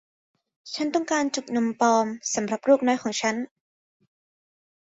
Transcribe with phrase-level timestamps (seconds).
[0.75, 2.05] ฉันต้องการจุกนมปลอม
[2.35, 3.35] สำหรับลูกน้อยของฉัน